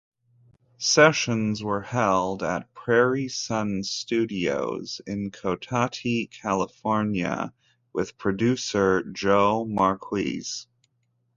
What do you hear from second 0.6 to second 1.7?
Sessions